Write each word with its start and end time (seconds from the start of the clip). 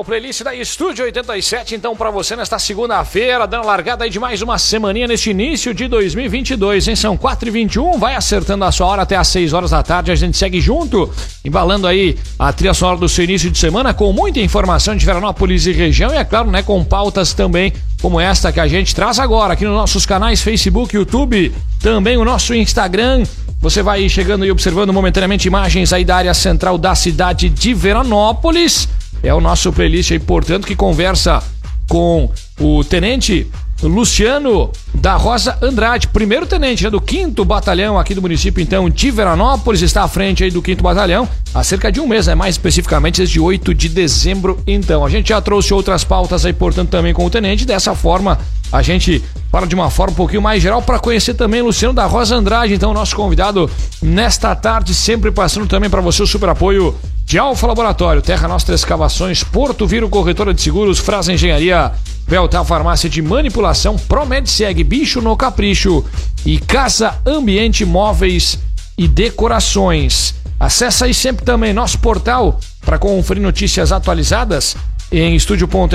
o 0.00 0.04
playlist 0.04 0.42
da 0.42 0.54
Estúdio 0.54 1.04
87, 1.04 1.74
então, 1.74 1.94
para 1.94 2.10
você 2.10 2.34
nesta 2.34 2.58
segunda-feira, 2.58 3.46
dando 3.46 3.66
largada 3.66 4.04
aí 4.04 4.08
de 4.08 4.18
mais 4.18 4.40
uma 4.40 4.58
semaninha 4.58 5.06
neste 5.06 5.28
início 5.28 5.74
de 5.74 5.86
2022, 5.88 6.88
hein? 6.88 6.96
São 6.96 7.18
4h21, 7.18 7.98
vai 7.98 8.14
acertando 8.14 8.64
a 8.64 8.72
sua 8.72 8.86
hora 8.86 9.02
até 9.02 9.16
às 9.16 9.28
6 9.28 9.52
horas 9.52 9.72
da 9.72 9.82
tarde, 9.82 10.10
a 10.10 10.14
gente 10.14 10.38
segue 10.38 10.58
junto, 10.58 11.12
embalando 11.44 11.86
aí 11.86 12.16
a 12.38 12.50
trilha 12.50 12.72
sonora 12.72 12.96
do 12.96 13.10
seu 13.10 13.24
início 13.24 13.50
de 13.50 13.58
semana 13.58 13.92
com 13.92 14.10
muita 14.10 14.40
informação 14.40 14.96
de 14.96 15.04
Veranópolis 15.04 15.66
e 15.66 15.72
região 15.72 16.14
e, 16.14 16.16
é 16.16 16.24
claro, 16.24 16.50
né, 16.50 16.62
com 16.62 16.82
pautas 16.82 17.34
também 17.34 17.70
como 18.00 18.18
esta 18.18 18.50
que 18.50 18.60
a 18.60 18.66
gente 18.66 18.94
traz 18.94 19.18
agora 19.18 19.52
aqui 19.52 19.66
nos 19.66 19.74
nossos 19.74 20.06
canais 20.06 20.40
Facebook, 20.40 20.96
YouTube, 20.96 21.52
também 21.78 22.16
o 22.16 22.24
nosso 22.24 22.54
Instagram. 22.54 23.24
Você 23.60 23.82
vai 23.82 24.08
chegando 24.08 24.46
e 24.46 24.50
observando 24.50 24.94
momentaneamente 24.94 25.46
imagens 25.46 25.92
aí 25.92 26.06
da 26.06 26.16
área 26.16 26.32
central 26.32 26.78
da 26.78 26.94
cidade 26.94 27.50
de 27.50 27.74
Veranópolis. 27.74 28.88
É 29.22 29.32
o 29.34 29.40
nosso 29.40 29.72
playlist 29.72 30.12
aí, 30.12 30.18
portanto, 30.18 30.66
que 30.66 30.74
conversa 30.74 31.42
com 31.88 32.30
o 32.58 32.84
tenente 32.84 33.46
Luciano 33.82 34.70
da 34.94 35.16
Rosa 35.16 35.56
Andrade, 35.62 36.08
primeiro 36.08 36.46
tenente 36.46 36.84
né, 36.84 36.90
do 36.90 37.02
5 37.04 37.44
Batalhão 37.44 37.98
aqui 37.98 38.14
do 38.14 38.20
município, 38.20 38.62
então, 38.62 38.90
de 38.90 39.10
Veranópolis, 39.10 39.80
está 39.80 40.04
à 40.04 40.08
frente 40.08 40.44
aí 40.44 40.50
do 40.50 40.62
5 40.64 40.82
Batalhão 40.82 41.28
há 41.54 41.64
cerca 41.64 41.90
de 41.90 42.00
um 42.00 42.06
mês, 42.06 42.26
né, 42.26 42.34
mais 42.34 42.54
especificamente 42.54 43.18
desde 43.18 43.40
8 43.40 43.74
de 43.74 43.88
dezembro, 43.88 44.62
então. 44.66 45.04
A 45.04 45.08
gente 45.08 45.30
já 45.30 45.40
trouxe 45.40 45.72
outras 45.72 46.04
pautas 46.04 46.44
aí, 46.44 46.52
portanto, 46.52 46.90
também 46.90 47.14
com 47.14 47.24
o 47.24 47.30
tenente, 47.30 47.64
dessa 47.64 47.94
forma 47.94 48.38
a 48.72 48.82
gente 48.82 49.22
fala 49.50 49.66
de 49.66 49.74
uma 49.74 49.90
forma 49.90 50.12
um 50.12 50.16
pouquinho 50.16 50.42
mais 50.42 50.62
geral 50.62 50.80
para 50.80 50.98
conhecer 50.98 51.34
também 51.34 51.60
Luciano 51.60 51.92
da 51.92 52.06
Rosa 52.06 52.36
Andrade, 52.36 52.74
então, 52.74 52.94
nosso 52.94 53.16
convidado 53.16 53.68
nesta 54.00 54.54
tarde, 54.54 54.94
sempre 54.94 55.30
passando 55.32 55.66
também 55.66 55.90
para 55.90 56.00
você 56.00 56.22
o 56.22 56.26
super 56.26 56.50
apoio 56.50 56.94
de 57.24 57.38
Alfa 57.38 57.66
Laboratório, 57.66 58.22
Terra 58.22 58.46
Nostra 58.46 58.74
Escavações, 58.74 59.42
Porto 59.42 59.86
Viro 59.86 60.08
Corretora 60.08 60.54
de 60.54 60.60
Seguros, 60.60 60.98
Frasa 60.98 61.32
Engenharia, 61.32 61.92
Beltal 62.30 62.64
Farmácia 62.64 63.10
de 63.10 63.20
Manipulação, 63.20 63.96
Promedseg, 63.96 64.84
Bicho 64.84 65.20
no 65.20 65.36
Capricho 65.36 66.04
e 66.46 66.60
Casa 66.60 67.18
Ambiente 67.26 67.84
Móveis 67.84 68.56
e 68.96 69.08
Decorações. 69.08 70.36
Acesse 70.58 71.02
aí 71.02 71.12
sempre 71.12 71.44
também 71.44 71.72
nosso 71.72 71.98
portal 71.98 72.60
para 72.82 73.00
conferir 73.00 73.42
notícias 73.42 73.90
atualizadas 73.90 74.76
em 75.10 75.34
estúdio.fm.br. 75.34 75.90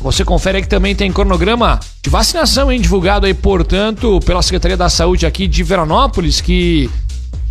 Você 0.00 0.24
confere 0.24 0.56
aí 0.56 0.62
que 0.62 0.68
também 0.68 0.96
tem 0.96 1.12
cronograma 1.12 1.78
de 2.02 2.08
vacinação, 2.08 2.72
hein, 2.72 2.80
divulgado 2.80 3.26
aí, 3.26 3.34
portanto, 3.34 4.18
pela 4.24 4.40
Secretaria 4.40 4.78
da 4.78 4.88
Saúde 4.88 5.26
aqui 5.26 5.46
de 5.46 5.62
Veranópolis, 5.62 6.40
que 6.40 6.88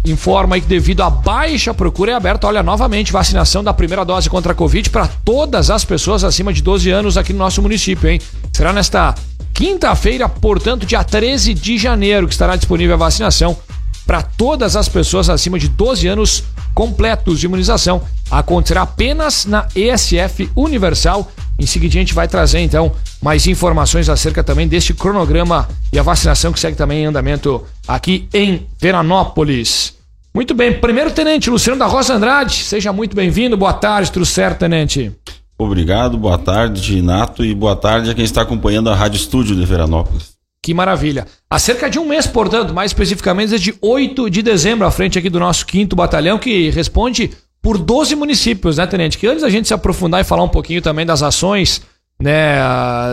informa 0.05 0.55
aí 0.55 0.61
que 0.61 0.67
devido 0.67 1.01
à 1.01 1.09
baixa 1.09 1.73
procura 1.73 2.11
é 2.11 2.15
aberta, 2.15 2.47
olha, 2.47 2.61
novamente, 2.61 3.11
vacinação 3.11 3.63
da 3.63 3.73
primeira 3.73 4.03
dose 4.03 4.29
contra 4.29 4.51
a 4.51 4.55
Covid 4.55 4.89
para 4.89 5.07
todas 5.07 5.69
as 5.69 5.85
pessoas 5.85 6.23
acima 6.23 6.51
de 6.51 6.61
12 6.61 6.89
anos 6.89 7.17
aqui 7.17 7.31
no 7.31 7.39
nosso 7.39 7.61
município, 7.61 8.09
hein? 8.09 8.19
Será 8.51 8.73
nesta 8.73 9.15
quinta-feira, 9.53 10.27
portanto, 10.27 10.85
dia 10.85 11.03
13 11.03 11.53
de 11.53 11.77
janeiro, 11.77 12.27
que 12.27 12.33
estará 12.33 12.55
disponível 12.55 12.95
a 12.95 12.97
vacinação 12.97 13.57
para 14.05 14.21
todas 14.21 14.75
as 14.75 14.89
pessoas 14.89 15.29
acima 15.29 15.57
de 15.57 15.69
12 15.69 16.07
anos 16.07 16.43
completos 16.73 17.39
de 17.39 17.45
imunização. 17.45 18.01
Acontecerá 18.29 18.81
apenas 18.81 19.45
na 19.45 19.67
ESF 19.75 20.49
Universal. 20.55 21.31
Em 21.63 21.65
seguida, 21.65 21.95
a 21.95 21.99
gente 22.01 22.13
vai 22.13 22.27
trazer 22.27 22.59
então 22.59 22.91
mais 23.21 23.47
informações 23.47 24.09
acerca 24.09 24.43
também 24.43 24.67
deste 24.67 24.93
cronograma 24.93 25.65
e 25.93 25.97
a 25.97 26.03
vacinação 26.03 26.51
que 26.51 26.59
segue 26.59 26.75
também 26.75 27.03
em 27.03 27.05
andamento 27.05 27.63
aqui 27.87 28.27
em 28.33 28.67
Veranópolis. 28.77 29.93
Muito 30.35 30.53
bem, 30.53 30.73
primeiro 30.73 31.09
tenente 31.11 31.49
Luciano 31.49 31.79
da 31.79 31.85
Rosa 31.85 32.15
Andrade, 32.15 32.65
seja 32.65 32.91
muito 32.91 33.15
bem-vindo. 33.15 33.55
Boa 33.55 33.71
tarde, 33.71 34.11
tudo 34.11 34.25
certo, 34.25 34.59
tenente? 34.59 35.09
Obrigado, 35.57 36.17
boa 36.17 36.37
tarde, 36.37 36.81
Ginato, 36.81 37.45
e 37.45 37.55
boa 37.55 37.77
tarde 37.77 38.09
a 38.09 38.13
quem 38.13 38.25
está 38.25 38.41
acompanhando 38.41 38.89
a 38.89 38.95
Rádio 38.95 39.15
Estúdio 39.15 39.55
de 39.55 39.65
Veranópolis. 39.65 40.33
Que 40.61 40.73
maravilha. 40.73 41.25
Há 41.49 41.59
cerca 41.59 41.89
de 41.89 41.97
um 41.97 42.05
mês, 42.05 42.27
portanto, 42.27 42.73
mais 42.73 42.91
especificamente 42.91 43.51
desde 43.51 43.73
8 43.81 44.29
de 44.29 44.41
dezembro, 44.41 44.85
à 44.85 44.91
frente 44.91 45.17
aqui 45.17 45.29
do 45.29 45.39
nosso 45.39 45.65
5 45.69 45.95
Batalhão, 45.95 46.37
que 46.37 46.69
responde 46.71 47.31
por 47.63 47.77
12 47.77 48.13
municípios, 48.15 48.75
né, 48.75 48.85
Tenente? 48.85 49.17
Que 49.17 49.25
antes 49.25 49.41
da 49.41 49.49
gente 49.49 49.69
se 49.69 49.73
aprofundar 49.73 50.19
e 50.19 50.25
falar 50.25 50.43
um 50.43 50.49
pouquinho 50.49 50.81
também 50.81 51.05
das 51.05 51.23
ações 51.23 51.81
né, 52.21 52.57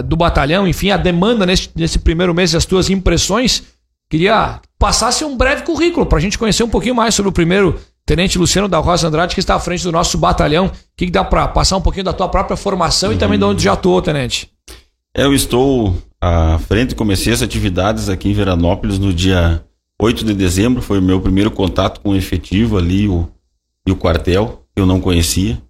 do 0.05 0.17
batalhão, 0.17 0.67
enfim, 0.67 0.91
a 0.91 0.97
demanda 0.97 1.47
nesse, 1.47 1.71
nesse 1.75 2.01
primeiro 2.01 2.35
mês, 2.35 2.53
as 2.55 2.65
tuas 2.65 2.91
impressões, 2.91 3.63
queria 4.11 4.61
passasse 4.77 5.25
um 5.25 5.37
breve 5.37 5.63
currículo 5.63 6.05
para 6.05 6.19
a 6.19 6.21
gente 6.21 6.37
conhecer 6.37 6.65
um 6.65 6.69
pouquinho 6.69 6.95
mais 6.95 7.15
sobre 7.15 7.29
o 7.29 7.33
primeiro 7.33 7.79
Tenente 8.05 8.39
Luciano 8.39 8.67
da 8.67 8.79
Rosa 8.79 9.07
Andrade, 9.07 9.35
que 9.35 9.41
está 9.41 9.55
à 9.55 9.61
frente 9.61 9.85
do 9.85 9.93
nosso 9.93 10.19
batalhão. 10.19 10.67
O 10.67 10.71
que, 10.97 11.07
que 11.07 11.13
dá 11.13 11.23
para 11.23 11.47
passar 11.47 11.77
um 11.77 11.81
pouquinho 11.81 12.05
da 12.05 12.13
tua 12.13 12.29
própria 12.29 12.57
formação 12.57 13.11
uhum. 13.11 13.15
e 13.15 13.19
também 13.19 13.39
de 13.39 13.45
onde 13.45 13.63
já 13.63 13.75
atuou, 13.75 14.03
Tenente? 14.03 14.51
Eu 15.15 15.33
estou 15.33 15.97
à 16.21 16.59
frente, 16.59 16.95
comecei 16.97 17.33
as 17.33 17.41
atividades 17.41 18.09
aqui 18.09 18.31
em 18.31 18.35
Veranópolis 18.35 18.99
no 18.99 19.13
dia 19.13 19.63
8 20.01 20.25
de 20.25 20.35
dezembro, 20.35 20.83
foi 20.83 20.99
o 20.99 21.03
meu 21.03 21.21
primeiro 21.21 21.51
contato 21.51 22.01
com 22.01 22.11
o 22.11 22.17
efetivo 22.17 22.79
ali, 22.79 23.07
o 23.07 23.29
e 23.87 23.93
o 23.93 23.97
quartel, 23.97 24.65
eu 24.77 24.87
não 24.87 25.01
conhecia. 25.01 25.61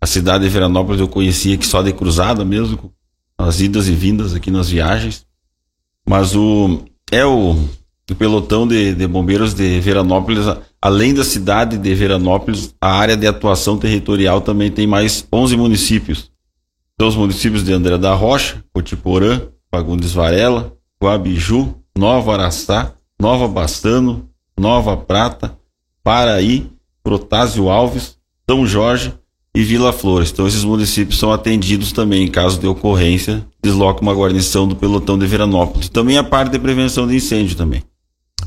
A 0.00 0.06
cidade 0.06 0.44
de 0.44 0.50
Veranópolis 0.50 1.00
eu 1.00 1.08
conhecia 1.08 1.56
que 1.56 1.66
só 1.66 1.82
de 1.82 1.92
cruzada 1.92 2.44
mesmo, 2.44 2.92
as 3.36 3.60
idas 3.60 3.88
e 3.88 3.92
vindas 3.92 4.34
aqui 4.34 4.50
nas 4.50 4.68
viagens. 4.68 5.26
Mas 6.06 6.34
o 6.34 6.84
é 7.12 7.24
o, 7.24 7.52
o 8.10 8.14
pelotão 8.14 8.66
de, 8.66 8.94
de 8.94 9.06
bombeiros 9.06 9.52
de 9.54 9.80
Veranópolis, 9.80 10.46
além 10.80 11.12
da 11.12 11.24
cidade 11.24 11.76
de 11.76 11.94
Veranópolis, 11.94 12.74
a 12.80 12.92
área 12.92 13.16
de 13.16 13.26
atuação 13.26 13.76
territorial 13.76 14.40
também 14.40 14.70
tem 14.70 14.86
mais 14.86 15.26
11 15.32 15.56
municípios. 15.56 16.30
São 16.98 17.08
os 17.08 17.16
municípios 17.16 17.64
de 17.64 17.72
André 17.72 17.98
da 17.98 18.14
Rocha, 18.14 18.62
Cotiporã, 18.72 19.40
Fagundes 19.70 20.12
Varela, 20.12 20.72
Guabiju, 21.02 21.74
Nova 21.96 22.34
Araçá, 22.34 22.94
Nova 23.20 23.48
Bastano, 23.48 24.28
Nova 24.58 24.96
Prata, 24.96 25.56
Paraí, 26.02 26.70
Protásio 27.10 27.68
Alves, 27.68 28.16
São 28.48 28.64
Jorge 28.64 29.12
e 29.52 29.64
Vila 29.64 29.92
Flores. 29.92 30.30
Então 30.30 30.46
esses 30.46 30.62
municípios 30.62 31.18
são 31.18 31.32
atendidos 31.32 31.90
também 31.90 32.22
em 32.22 32.28
caso 32.28 32.60
de 32.60 32.68
ocorrência, 32.68 33.44
desloca 33.60 34.00
uma 34.00 34.14
guarnição 34.14 34.68
do 34.68 34.76
pelotão 34.76 35.18
de 35.18 35.26
Veranópolis. 35.26 35.88
Também 35.88 36.16
a 36.16 36.22
parte 36.22 36.52
de 36.52 36.58
prevenção 36.60 37.08
de 37.08 37.16
incêndio 37.16 37.56
também. 37.56 37.82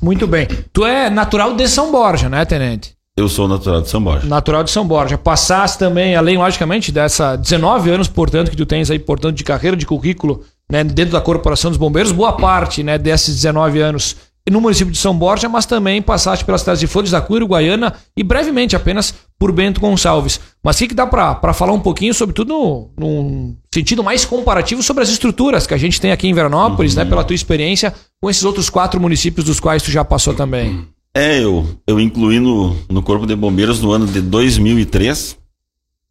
Muito 0.02 0.26
bem. 0.26 0.48
Tu 0.72 0.86
é 0.86 1.10
natural 1.10 1.54
de 1.58 1.68
São 1.68 1.92
Borja, 1.92 2.30
né, 2.30 2.46
tenente? 2.46 2.96
Eu 3.18 3.28
sou 3.28 3.50
natural 3.50 3.82
de 3.82 3.90
São 3.90 4.02
Borja. 4.02 4.26
Natural 4.26 4.64
de 4.64 4.72
São 4.72 4.88
Borja. 4.88 5.18
Passaste 5.18 5.78
também, 5.78 6.16
além, 6.16 6.38
logicamente, 6.38 6.90
dessa 6.90 7.36
19 7.36 7.90
anos, 7.90 8.08
portanto, 8.08 8.50
que 8.50 8.56
tu 8.56 8.66
tens 8.66 8.90
aí, 8.90 8.98
portanto, 8.98 9.36
de 9.36 9.44
carreira, 9.44 9.76
de 9.76 9.86
currículo, 9.86 10.42
né, 10.72 10.86
dentro 10.86 11.12
da 11.12 11.20
Corporação 11.20 11.70
dos 11.70 11.78
Bombeiros, 11.78 12.14
boa 12.14 12.32
parte, 12.32 12.82
né, 12.82 12.98
desses 12.98 13.36
19 13.36 13.82
anos 13.82 14.16
no 14.52 14.60
município 14.60 14.92
de 14.92 14.98
São 14.98 15.18
Borja, 15.18 15.48
mas 15.48 15.66
também 15.66 16.02
passaste 16.02 16.44
pelas 16.44 16.62
cidades 16.62 16.82
de 16.82 16.88
Flores 16.88 17.12
da 17.12 17.22
Cunha, 17.22 17.38
Uruguaiana 17.38 17.94
e 18.16 18.24
brevemente 18.24 18.76
apenas 18.76 19.14
por 19.40 19.52
Bento 19.52 19.80
Gonçalves. 19.80 20.40
Mas 20.62 20.76
o 20.76 20.80
que, 20.80 20.88
que 20.90 20.94
dá 20.94 21.08
para 21.08 21.54
falar 21.54 21.72
um 21.72 21.80
pouquinho, 21.80 22.14
sobretudo 22.14 22.90
num 22.98 23.56
sentido 23.74 24.04
mais 24.04 24.26
comparativo, 24.26 24.84
sobre 24.84 25.04
as 25.04 25.10
estruturas 25.10 25.66
que 25.66 25.74
a 25.74 25.78
gente 25.78 26.00
tem 26.00 26.12
aqui 26.12 26.28
em 26.28 26.34
Veranópolis, 26.34 26.94
né, 26.96 27.04
uhum. 27.04 27.06
né, 27.06 27.10
pela 27.10 27.24
tua 27.24 27.36
experiência 27.36 27.94
com 28.22 28.30
esses 28.30 28.44
outros 28.44 28.70
quatro 28.70 29.00
municípios 29.00 29.46
dos 29.46 29.60
quais 29.60 29.82
tu 29.82 29.92
já 29.92 30.04
passou 30.04 30.34
também? 30.34 30.88
É, 31.16 31.40
eu, 31.42 31.66
eu 31.88 32.00
incluí 32.00 32.40
no, 32.40 32.76
no 32.90 33.04
Corpo 33.04 33.26
de 33.26 33.36
Bombeiros 33.36 33.82
no 33.82 33.92
ano 33.92 34.08
de 34.08 34.20
2003. 34.20 35.38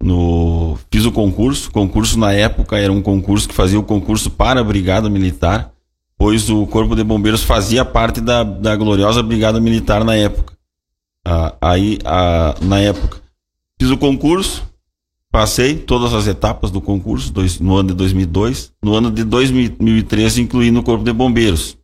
No, 0.02 0.79
fiz 0.90 1.05
o 1.05 1.12
concurso. 1.12 1.70
concurso 1.70 2.19
na 2.19 2.32
época 2.32 2.76
era 2.79 2.93
um 2.93 3.02
concurso 3.02 3.49
que 3.49 3.55
fazia 3.55 3.79
o 3.79 3.84
concurso 3.84 4.31
para 4.31 4.61
a 4.61 4.64
Brigada 4.64 5.08
Militar 5.11 5.71
pois 6.22 6.48
o 6.48 6.64
Corpo 6.69 6.94
de 6.94 7.02
Bombeiros 7.02 7.42
fazia 7.42 7.84
parte 7.84 8.20
da, 8.20 8.44
da 8.44 8.76
gloriosa 8.76 9.24
Brigada 9.24 9.58
Militar 9.58 10.04
na 10.04 10.14
época. 10.14 10.56
Ah, 11.26 11.56
aí, 11.60 11.98
ah, 12.04 12.54
na 12.62 12.78
época, 12.78 13.20
fiz 13.76 13.90
o 13.90 13.98
concurso, 13.98 14.62
passei 15.32 15.74
todas 15.74 16.14
as 16.14 16.28
etapas 16.28 16.70
do 16.70 16.80
concurso 16.80 17.32
dois, 17.32 17.58
no 17.58 17.74
ano 17.76 17.88
de 17.88 17.94
2002. 17.96 18.72
No 18.80 18.94
ano 18.94 19.10
de 19.10 19.24
2013, 19.24 20.42
incluí 20.42 20.70
no 20.70 20.84
Corpo 20.84 21.02
de 21.02 21.12
Bombeiros. 21.12 21.76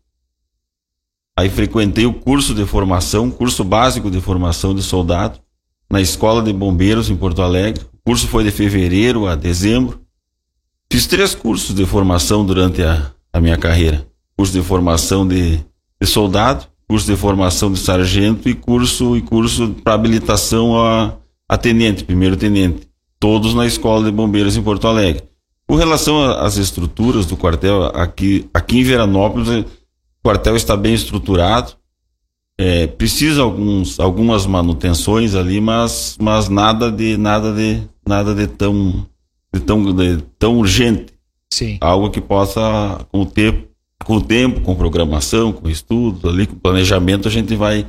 Aí 1.37 1.51
frequentei 1.51 2.07
o 2.07 2.15
curso 2.15 2.55
de 2.55 2.65
formação, 2.65 3.33
curso 3.33 3.65
básico 3.65 4.09
de 4.09 4.21
formação 4.21 4.73
de 4.73 4.85
soldado, 4.85 5.41
na 5.91 6.01
Escola 6.01 6.45
de 6.45 6.53
Bombeiros 6.53 7.11
em 7.11 7.17
Porto 7.17 7.43
Alegre. 7.43 7.83
O 7.93 8.11
curso 8.11 8.29
foi 8.29 8.45
de 8.45 8.53
fevereiro 8.53 9.27
a 9.27 9.35
dezembro. 9.35 10.01
Fiz 10.89 11.09
três 11.09 11.35
cursos 11.35 11.75
de 11.75 11.85
formação 11.85 12.47
durante 12.47 12.85
a, 12.85 13.11
a 13.33 13.41
minha 13.41 13.57
carreira 13.57 14.08
curso 14.39 14.53
de 14.53 14.63
formação 14.63 15.27
de, 15.27 15.59
de 16.01 16.07
soldado, 16.07 16.65
curso 16.89 17.07
de 17.09 17.17
formação 17.17 17.73
de 17.73 17.81
sargento 17.81 18.49
e 18.49 18.55
curso 18.55 19.17
e 19.17 19.21
curso 19.21 19.75
para 19.83 19.95
habilitação 19.95 20.81
a, 20.81 21.17
a 21.49 21.59
tenente, 21.59 22.05
primeiro 22.05 22.37
tenente, 22.37 22.89
todos 23.19 23.53
na 23.53 23.67
escola 23.67 24.05
de 24.05 24.13
bombeiros 24.13 24.57
em 24.57 24.63
Porto 24.63 24.87
Alegre. 24.87 25.25
Com 25.67 25.75
relação 25.75 26.23
às 26.23 26.57
estruturas 26.57 27.27
do 27.27 27.37
quartel 27.37 27.87
aqui 27.87 28.49
aqui 28.55 28.79
em 28.79 28.85
Veranópolis, 28.85 29.49
o 29.49 29.65
quartel 30.23 30.55
está 30.55 30.77
bem 30.77 30.95
estruturado, 30.95 31.73
é, 32.57 32.87
precisa 32.87 33.43
alguns 33.43 33.99
algumas 33.99 34.47
manutenções 34.47 35.35
ali, 35.35 35.61
mas 35.61 36.17
mas 36.21 36.49
nada 36.49 36.93
de 36.93 37.17
nada 37.17 37.53
de, 37.53 37.83
nada 38.07 38.35
de 38.35 38.47
tão, 38.47 39.05
de 39.53 39.61
tão, 39.61 39.95
de 39.95 40.23
tão 40.39 40.59
urgente. 40.59 41.13
Sim. 41.53 41.77
Algo 41.81 42.11
que 42.11 42.21
possa, 42.21 43.07
com 43.11 43.23
o 43.23 43.27
tempo, 43.27 43.68
com 44.05 44.17
o 44.17 44.21
tempo, 44.21 44.61
com 44.61 44.75
programação, 44.75 45.53
com 45.53 45.69
estudos 45.69 46.25
ali, 46.25 46.47
com 46.47 46.57
planejamento, 46.57 47.29
a 47.29 47.31
gente 47.31 47.55
vai, 47.55 47.87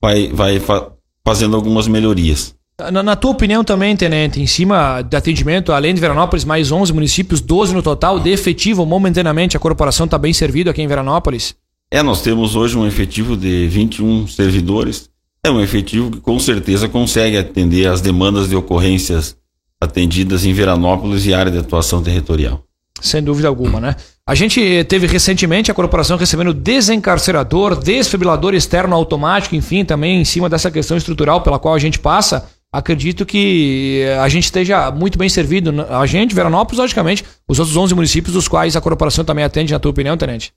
vai, 0.00 0.28
vai 0.28 0.60
fa 0.60 0.90
fazendo 1.24 1.56
algumas 1.56 1.88
melhorias. 1.88 2.54
Na, 2.90 3.02
na, 3.02 3.16
tua 3.16 3.30
opinião 3.30 3.64
também, 3.64 3.96
Tenente, 3.96 4.40
em 4.40 4.46
cima 4.46 5.00
de 5.00 5.16
atendimento, 5.16 5.72
além 5.72 5.94
de 5.94 6.00
Veranópolis, 6.00 6.44
mais 6.44 6.72
11 6.72 6.92
municípios, 6.92 7.40
12 7.40 7.72
no 7.72 7.82
total, 7.82 8.18
de 8.18 8.30
efetivo, 8.30 8.84
momentaneamente, 8.84 9.56
a 9.56 9.60
corporação 9.60 10.04
está 10.04 10.18
bem 10.18 10.32
servida 10.32 10.70
aqui 10.70 10.82
em 10.82 10.88
Veranópolis? 10.88 11.54
É, 11.90 12.02
nós 12.02 12.20
temos 12.20 12.56
hoje 12.56 12.76
um 12.76 12.86
efetivo 12.86 13.36
de 13.36 13.68
21 13.68 14.26
servidores. 14.26 15.08
É 15.44 15.50
um 15.50 15.60
efetivo 15.60 16.10
que 16.10 16.20
com 16.20 16.38
certeza 16.38 16.88
consegue 16.88 17.38
atender 17.38 17.86
as 17.86 18.00
demandas 18.00 18.48
de 18.48 18.56
ocorrências 18.56 19.36
atendidas 19.80 20.44
em 20.44 20.52
Veranópolis 20.52 21.26
e 21.26 21.32
área 21.32 21.52
de 21.52 21.58
atuação 21.58 22.02
territorial. 22.02 22.64
Sem 23.04 23.22
dúvida 23.22 23.48
alguma, 23.48 23.80
né? 23.80 23.96
A 24.26 24.34
gente 24.34 24.84
teve 24.88 25.06
recentemente 25.06 25.70
a 25.70 25.74
corporação 25.74 26.16
recebendo 26.16 26.54
desencarcerador, 26.54 27.76
desfibrilador 27.76 28.54
externo 28.54 28.94
automático, 28.94 29.54
enfim, 29.54 29.84
também 29.84 30.20
em 30.20 30.24
cima 30.24 30.48
dessa 30.48 30.70
questão 30.70 30.96
estrutural 30.96 31.42
pela 31.42 31.58
qual 31.58 31.74
a 31.74 31.78
gente 31.78 31.98
passa 31.98 32.48
acredito 32.74 33.24
que 33.24 34.02
a 34.20 34.28
gente 34.28 34.44
esteja 34.44 34.90
muito 34.90 35.16
bem 35.16 35.28
servido. 35.28 35.72
A 35.88 36.04
gente, 36.06 36.34
Veranópolis, 36.34 36.80
logicamente, 36.80 37.24
os 37.46 37.60
outros 37.60 37.76
11 37.76 37.94
municípios 37.94 38.34
dos 38.34 38.48
quais 38.48 38.74
a 38.74 38.80
corporação 38.80 39.24
também 39.24 39.44
atende, 39.44 39.72
na 39.72 39.78
tua 39.78 39.92
opinião, 39.92 40.16
Tenente? 40.16 40.52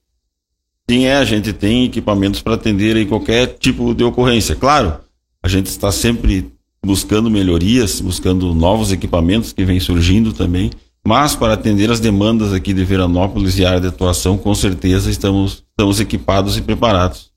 Sim, 0.90 1.04
é, 1.04 1.16
a 1.16 1.24
gente 1.24 1.52
tem 1.52 1.84
equipamentos 1.84 2.42
para 2.42 2.54
atender 2.54 2.96
aí 2.96 3.06
qualquer 3.06 3.46
tipo 3.58 3.94
de 3.94 4.02
ocorrência. 4.02 4.56
Claro, 4.56 4.98
a 5.40 5.46
gente 5.46 5.66
está 5.66 5.92
sempre 5.92 6.50
buscando 6.84 7.30
melhorias, 7.30 8.00
buscando 8.00 8.52
novos 8.52 8.90
equipamentos 8.90 9.52
que 9.52 9.64
vêm 9.64 9.78
surgindo 9.78 10.32
também, 10.32 10.70
mas 11.08 11.34
para 11.34 11.54
atender 11.54 11.90
as 11.90 12.00
demandas 12.00 12.52
aqui 12.52 12.74
de 12.74 12.84
Veranópolis 12.84 13.58
e 13.58 13.64
área 13.64 13.80
de 13.80 13.86
atuação, 13.86 14.36
com 14.36 14.54
certeza 14.54 15.10
estamos, 15.10 15.64
estamos 15.70 16.00
equipados 16.00 16.58
e 16.58 16.60
preparados. 16.60 17.30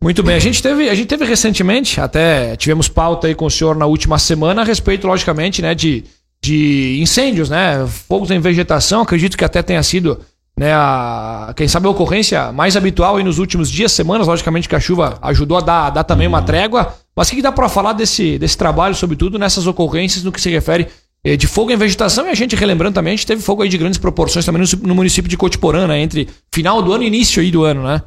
Muito 0.00 0.22
bem, 0.22 0.36
a 0.36 0.38
gente 0.38 0.62
teve, 0.62 0.88
a 0.88 0.94
gente 0.94 1.08
teve 1.08 1.24
recentemente, 1.24 2.00
até 2.00 2.54
tivemos 2.54 2.88
pauta 2.88 3.26
aí 3.26 3.34
com 3.34 3.46
o 3.46 3.50
senhor 3.50 3.74
na 3.74 3.84
última 3.84 4.16
semana 4.16 4.62
a 4.62 4.64
respeito, 4.64 5.08
logicamente, 5.08 5.60
né, 5.60 5.74
de, 5.74 6.04
de 6.40 7.00
incêndios, 7.02 7.50
né, 7.50 7.84
fogos 7.84 8.30
em 8.30 8.38
vegetação, 8.38 9.02
acredito 9.02 9.36
que 9.36 9.44
até 9.44 9.60
tenha 9.60 9.82
sido, 9.82 10.20
né, 10.56 10.72
a, 10.72 11.52
quem 11.56 11.66
sabe 11.66 11.88
a 11.88 11.90
ocorrência 11.90 12.52
mais 12.52 12.76
habitual 12.76 13.16
aí 13.16 13.24
nos 13.24 13.40
últimos 13.40 13.68
dias, 13.68 13.90
semanas, 13.90 14.28
logicamente 14.28 14.68
que 14.68 14.76
a 14.76 14.80
chuva 14.80 15.18
ajudou 15.20 15.58
a 15.58 15.60
dar, 15.60 15.86
a 15.86 15.90
dar 15.90 16.04
também 16.04 16.28
uma 16.28 16.42
trégua, 16.42 16.94
mas 17.16 17.26
o 17.26 17.30
que, 17.30 17.38
que 17.38 17.42
dá 17.42 17.50
para 17.50 17.68
falar 17.68 17.92
desse, 17.92 18.38
desse 18.38 18.56
trabalho, 18.56 18.94
sobretudo 18.94 19.36
nessas 19.36 19.66
ocorrências 19.66 20.22
no 20.22 20.30
que 20.30 20.40
se 20.40 20.48
refere 20.48 20.86
de 21.24 21.46
fogo 21.46 21.70
em 21.70 21.76
vegetação 21.76 22.26
e 22.26 22.30
a 22.30 22.34
gente 22.34 22.56
relembrando 22.56 22.94
também, 22.94 23.12
a 23.12 23.16
gente 23.16 23.26
teve 23.26 23.42
fogo 23.42 23.62
aí 23.62 23.68
de 23.68 23.76
grandes 23.76 23.98
proporções 23.98 24.44
também 24.44 24.62
no, 24.82 24.94
município 24.94 25.28
de 25.28 25.36
Cotiporã, 25.36 25.86
né, 25.86 26.00
entre 26.00 26.28
final 26.52 26.82
do 26.82 26.92
ano 26.92 27.04
e 27.04 27.06
início 27.06 27.42
aí 27.42 27.50
do 27.50 27.64
ano, 27.64 27.82
né? 27.82 28.02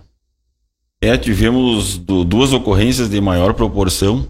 É, 1.01 1.18
tivemos 1.18 1.98
duas 1.98 2.54
ocorrências 2.54 3.10
de 3.10 3.19
maior 3.19 3.54
proporção, 3.54 4.25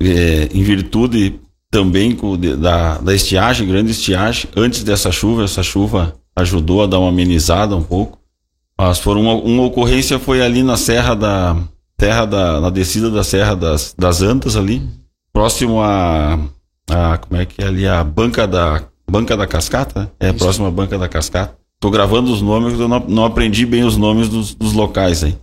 é, 0.00 0.48
em 0.52 0.62
virtude 0.62 1.40
também 1.70 2.16
da, 2.58 2.98
da 2.98 3.14
estiagem, 3.14 3.66
grande 3.66 3.90
estiagem. 3.90 4.48
Antes 4.54 4.84
dessa 4.84 5.10
chuva, 5.10 5.44
essa 5.44 5.62
chuva 5.62 6.14
ajudou 6.36 6.82
a 6.82 6.86
dar 6.86 6.98
uma 6.98 7.08
amenizada 7.08 7.74
um 7.74 7.82
pouco. 7.82 8.18
Mas 8.78 8.98
foram 8.98 9.22
uma, 9.22 9.34
uma 9.34 9.62
ocorrência 9.64 10.18
foi 10.18 10.42
ali 10.42 10.62
na 10.62 10.76
Serra 10.76 11.14
da 11.14 11.56
Terra 11.96 12.26
da 12.26 12.60
na 12.60 12.70
descida 12.70 13.10
da 13.10 13.24
Serra 13.24 13.54
das, 13.54 13.94
das 13.96 14.20
Antas 14.20 14.56
ali, 14.56 14.82
próximo 15.32 15.80
a, 15.80 16.38
a 16.88 17.18
como 17.18 17.40
é 17.40 17.46
que 17.46 17.62
é 17.62 17.66
ali 17.66 17.86
a 17.86 18.02
banca 18.02 18.46
da 18.46 18.88
banca 19.08 19.36
da 19.36 19.46
Cascata, 19.46 20.12
é 20.18 20.28
Isso. 20.28 20.38
próximo 20.38 20.66
à 20.66 20.70
banca 20.70 20.98
da 20.98 21.08
Cascata. 21.08 21.56
Tô 21.78 21.90
gravando 21.90 22.32
os 22.32 22.40
nomes, 22.40 22.78
eu 22.78 22.88
não, 22.88 23.00
não 23.00 23.24
aprendi 23.24 23.66
bem 23.66 23.84
os 23.84 23.96
nomes 23.96 24.28
dos, 24.28 24.54
dos 24.54 24.72
locais 24.72 25.22
aí. 25.22 25.36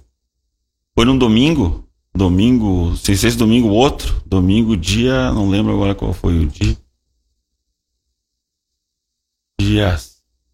Foi 0.95 1.05
num 1.05 1.17
domingo, 1.17 1.87
domingo, 2.13 2.95
sem 2.97 3.15
ser 3.15 3.27
esse 3.27 3.37
domingo 3.37 3.69
outro, 3.69 4.21
domingo 4.25 4.75
dia, 4.75 5.31
não 5.31 5.49
lembro 5.49 5.73
agora 5.73 5.95
qual 5.95 6.13
foi 6.13 6.39
o 6.39 6.47
dia. 6.47 6.77
Dia. 9.59 9.97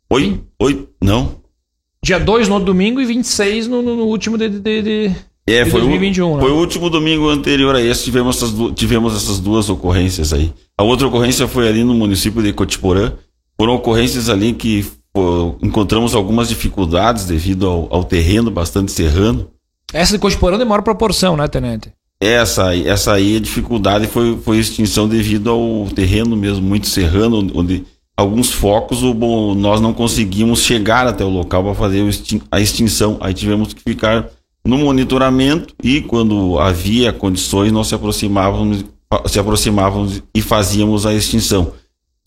Oi? 0.09 0.43
Oi? 0.59 0.89
Não. 1.01 1.41
Dia 2.03 2.19
2 2.19 2.47
no 2.47 2.59
domingo 2.59 3.01
e 3.01 3.05
26 3.05 3.67
no, 3.67 3.81
no, 3.81 3.95
no 3.95 4.03
último 4.03 4.37
de, 4.37 4.49
de, 4.49 4.81
de, 4.81 5.15
é, 5.47 5.65
foi 5.65 5.79
2021. 5.79 6.31
O, 6.31 6.35
né? 6.35 6.41
Foi 6.41 6.51
o 6.51 6.55
último 6.57 6.89
domingo 6.89 7.29
anterior 7.29 7.75
a 7.75 7.81
esse, 7.81 8.03
tivemos 8.03 8.35
essas, 8.35 8.53
tivemos 8.75 9.15
essas 9.15 9.39
duas 9.39 9.69
ocorrências 9.69 10.33
aí. 10.33 10.53
A 10.77 10.83
outra 10.83 11.07
ocorrência 11.07 11.47
foi 11.47 11.67
ali 11.67 11.83
no 11.83 11.93
município 11.93 12.43
de 12.43 12.51
Cotiporã. 12.51 13.13
Foram 13.59 13.75
ocorrências 13.75 14.29
ali 14.29 14.53
que 14.53 14.85
pô, 15.13 15.55
encontramos 15.63 16.13
algumas 16.13 16.49
dificuldades 16.49 17.25
devido 17.25 17.67
ao, 17.67 17.87
ao 17.89 18.03
terreno 18.03 18.51
bastante 18.51 18.91
serrano. 18.91 19.47
Essa 19.93 20.13
de 20.13 20.19
Cotiporã 20.19 20.57
é 20.57 20.65
maior 20.65 20.81
proporção, 20.81 21.37
né, 21.37 21.47
Tenente? 21.47 21.93
Essa, 22.19 22.75
essa 22.75 23.13
aí 23.13 23.37
a 23.37 23.39
dificuldade 23.39 24.07
foi, 24.07 24.37
foi 24.43 24.57
extinção 24.57 25.07
devido 25.07 25.49
ao 25.49 25.87
terreno 25.95 26.35
mesmo, 26.35 26.61
muito 26.61 26.87
serrano, 26.87 27.47
onde 27.55 27.85
alguns 28.17 28.51
focos 28.51 29.03
o, 29.03 29.13
bom, 29.13 29.53
nós 29.53 29.79
não 29.79 29.93
conseguimos 29.93 30.61
chegar 30.61 31.05
até 31.05 31.23
o 31.23 31.29
local 31.29 31.63
para 31.63 31.75
fazer 31.75 32.03
a 32.51 32.59
extinção. 32.59 33.17
Aí 33.21 33.33
tivemos 33.33 33.73
que 33.73 33.81
ficar 33.81 34.29
no 34.67 34.77
monitoramento 34.77 35.73
e 35.81 36.01
quando 36.01 36.59
havia 36.59 37.13
condições 37.13 37.71
nós 37.71 37.87
se 37.87 37.95
aproximávamos, 37.95 38.83
se 39.25 39.39
aproximávamos 39.39 40.21
e 40.35 40.41
fazíamos 40.41 41.05
a 41.05 41.13
extinção. 41.13 41.71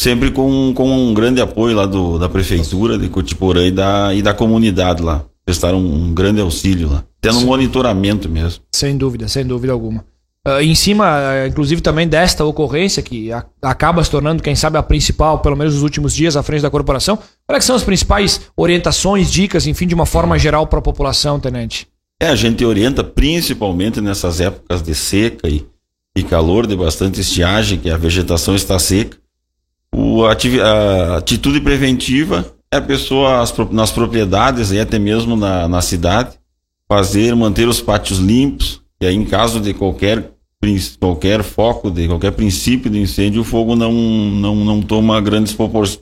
Sempre 0.01 0.31
com, 0.31 0.73
com 0.75 0.91
um 0.91 1.13
grande 1.13 1.43
apoio 1.43 1.77
lá 1.77 1.85
do, 1.85 2.19
da 2.19 2.29
prefeitura 2.29 2.99
de 2.99 3.11
Cotiporã 3.11 3.67
e 3.67 3.71
da, 3.71 4.15
e 4.15 4.23
da 4.23 4.33
comunidade 4.33 5.03
lá. 5.03 5.27
Prestaram 5.45 5.79
um 5.79 6.15
grande 6.15 6.41
auxílio 6.41 6.91
lá. 6.91 7.05
Até 7.19 7.31
no 7.31 7.43
monitoramento 7.43 8.27
mesmo. 8.27 8.63
Sem 8.75 8.97
dúvida, 8.97 9.29
sem 9.29 9.45
dúvida 9.45 9.75
alguma. 9.75 10.03
Uh, 10.47 10.63
em 10.63 10.75
cima, 10.75 11.05
uh, 11.05 11.47
inclusive, 11.47 11.83
também 11.83 12.09
desta 12.09 12.47
ocorrência, 12.47 13.03
que 13.03 13.31
a, 13.31 13.45
acaba 13.61 14.03
se 14.03 14.11
tornando, 14.11 14.43
quem 14.43 14.55
sabe, 14.57 14.79
a 14.79 14.83
principal, 14.83 15.41
pelo 15.41 15.55
menos 15.55 15.75
nos 15.75 15.83
últimos 15.83 16.15
dias, 16.15 16.35
à 16.35 16.43
frente 16.43 16.63
da 16.63 16.71
corporação, 16.71 17.19
quais 17.47 17.63
são 17.63 17.77
as 17.77 17.85
principais 17.85 18.41
orientações, 18.57 19.31
dicas, 19.31 19.67
enfim, 19.67 19.87
de 19.87 19.95
uma 19.95 20.07
forma 20.07 20.39
geral 20.39 20.67
para 20.67 20.79
a 20.79 20.83
população, 20.83 21.39
Tenente? 21.39 21.87
É, 22.21 22.29
a 22.29 22.37
gente 22.37 22.63
orienta 22.65 23.03
principalmente 23.03 24.01
nessas 24.01 24.41
épocas 24.41 24.83
de 24.83 24.95
seca 24.95 25.49
e, 25.49 25.67
e 26.15 26.23
calor, 26.23 26.67
de 26.67 26.77
bastante 26.77 27.19
estiagem, 27.19 27.79
que 27.79 27.89
a 27.89 27.97
vegetação 27.97 28.55
está 28.55 28.79
seca. 28.79 29.17
O, 29.93 30.25
a, 30.25 31.17
atitude 31.17 31.61
preventiva 31.61 32.55
é 32.71 32.77
a 32.77 32.83
pessoa 32.83 33.41
as, 33.41 33.57
nas 33.71 33.91
propriedades 33.91 34.71
e 34.71 34.79
até 34.79 34.99
mesmo 34.99 35.35
na, 35.35 35.67
na 35.67 35.81
cidade 35.81 36.39
fazer, 36.87 37.35
manter 37.35 37.69
os 37.69 37.81
pátios 37.81 38.19
limpos, 38.19 38.83
e 39.01 39.07
aí 39.07 39.15
em 39.15 39.25
caso 39.25 39.61
de 39.61 39.73
qualquer 39.73 40.33
qualquer 40.99 41.43
foco, 41.43 41.91
de 41.91 42.07
qualquer 42.07 42.33
princípio 42.33 42.91
de 42.91 42.99
incêndio, 42.99 43.41
o 43.41 43.45
fogo 43.45 43.75
não, 43.75 43.93
não, 43.93 44.55
não 44.57 44.83
toma 44.83 45.19
grandes 45.21 45.57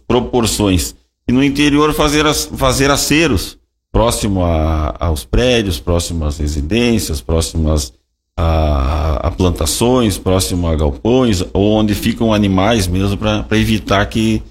proporções. 0.07 0.97
E 1.29 1.33
no 1.33 1.45
interior 1.45 1.95
fazer, 1.95 2.27
as, 2.27 2.47
fazer 2.47 2.91
aceros, 2.91 3.58
próximo 3.93 4.45
a, 4.45 4.95
aos 4.99 5.25
prédios, 5.25 5.81
próximo 5.81 6.25
às 6.25 6.39
residências, 6.39 7.21
próximo 7.21 7.71
às, 7.71 7.93
a, 8.37 9.27
a, 9.27 9.31
plantações, 9.31 10.19
próximo 10.19 10.69
a 10.69 10.77
galpões, 10.77 11.45
onde 11.55 11.95
ficam 11.95 12.33
animais 12.33 12.87
mesmo, 12.87 13.17
para 13.17 13.59
evitar 13.59 14.05
que 14.07 14.43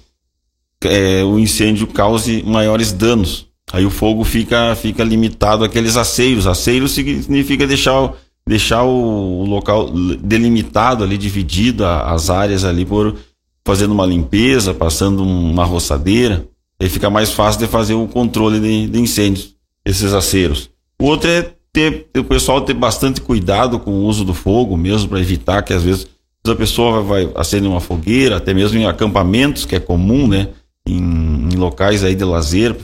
é, 0.84 1.24
o 1.24 1.38
incêndio 1.38 1.86
cause 1.86 2.42
maiores 2.42 2.92
danos. 2.92 3.46
Aí 3.72 3.84
o 3.84 3.90
fogo 3.90 4.24
fica, 4.24 4.74
fica 4.76 5.04
limitado 5.04 5.64
àqueles 5.64 5.96
aceiros. 5.96 6.46
Aceiro 6.46 6.88
significa 6.88 7.66
deixar, 7.66 8.14
deixar 8.46 8.84
o, 8.84 9.44
local 9.44 9.90
delimitado 10.20 11.04
ali, 11.04 11.18
dividido 11.18 11.84
as 11.84 12.30
áreas 12.30 12.64
ali 12.64 12.84
por 12.84 13.16
fazendo 13.66 13.92
uma 13.92 14.06
limpeza, 14.06 14.72
passando 14.72 15.22
uma 15.22 15.64
roçadeira. 15.64 16.46
Aí 16.80 16.88
fica 16.88 17.10
mais 17.10 17.32
fácil 17.32 17.60
de 17.60 17.66
fazer 17.66 17.94
o 17.94 18.06
controle 18.06 18.60
de, 18.60 18.86
de 18.86 19.00
incêndios, 19.00 19.56
esses 19.84 20.12
aceiros. 20.12 20.70
O 21.00 21.06
outro 21.06 21.28
é 21.28 21.50
ter, 21.72 22.08
o 22.16 22.24
pessoal 22.24 22.60
ter 22.60 22.74
bastante 22.74 23.20
cuidado 23.20 23.78
com 23.78 23.90
o 23.90 24.04
uso 24.04 24.24
do 24.24 24.34
fogo 24.34 24.76
mesmo, 24.76 25.08
para 25.08 25.20
evitar 25.20 25.62
que 25.62 25.72
às 25.72 25.82
vezes 25.82 26.06
a 26.46 26.54
pessoa 26.54 27.02
vai, 27.02 27.26
vai 27.26 27.32
acender 27.36 27.68
uma 27.68 27.80
fogueira, 27.80 28.36
até 28.36 28.54
mesmo 28.54 28.78
em 28.78 28.86
acampamentos, 28.86 29.64
que 29.64 29.76
é 29.76 29.80
comum, 29.80 30.26
né? 30.26 30.48
Em, 30.86 31.48
em 31.52 31.56
locais 31.56 32.02
aí 32.02 32.14
de 32.14 32.24
lazer, 32.24 32.74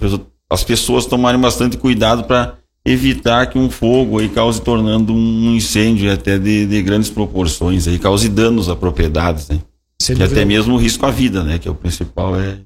as 0.50 0.62
pessoas 0.62 1.06
tomarem 1.06 1.40
bastante 1.40 1.78
cuidado 1.78 2.24
para 2.24 2.58
evitar 2.84 3.46
que 3.46 3.58
um 3.58 3.70
fogo 3.70 4.18
aí 4.18 4.28
cause 4.28 4.60
tornando 4.60 5.12
um 5.12 5.54
incêndio 5.54 6.12
até 6.12 6.38
de, 6.38 6.66
de 6.66 6.82
grandes 6.82 7.08
proporções 7.08 7.88
aí 7.88 7.98
cause 7.98 8.28
danos 8.28 8.68
a 8.68 8.76
propriedades 8.76 9.48
né? 9.48 9.58
e 10.06 10.22
até 10.22 10.44
mesmo 10.44 10.76
risco 10.76 11.06
à 11.06 11.10
vida 11.10 11.42
né 11.42 11.58
que 11.58 11.66
é 11.66 11.70
o 11.70 11.74
principal 11.74 12.38
é 12.38 12.58